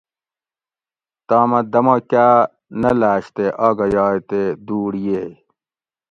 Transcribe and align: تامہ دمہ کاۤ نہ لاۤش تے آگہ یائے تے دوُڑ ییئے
تامہ 1.27 1.59
دمہ 1.71 1.95
کاۤ 2.09 2.37
نہ 2.81 2.91
لاۤش 2.99 3.25
تے 3.35 3.45
آگہ 3.67 3.87
یائے 3.93 4.19
تے 4.29 4.41
دوُڑ 4.65 4.91
ییئے 5.03 5.25